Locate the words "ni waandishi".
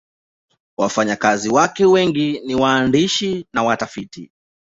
2.45-3.45